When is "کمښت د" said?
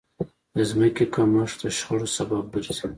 1.13-1.63